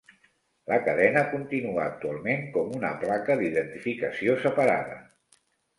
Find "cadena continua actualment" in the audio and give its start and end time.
0.87-2.49